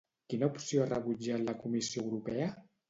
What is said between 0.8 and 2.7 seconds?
ha rebutjat la Comissió Europea?